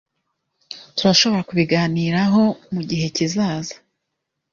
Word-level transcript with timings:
Turashobora 0.95 1.47
kubiganiraho 1.49 2.43
mugihe 2.73 3.05
kizaza. 3.15 3.75